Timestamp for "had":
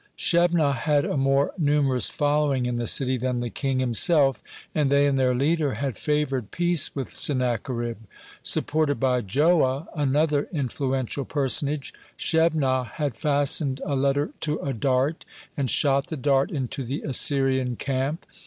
0.77-1.05, 5.75-5.95, 12.93-13.15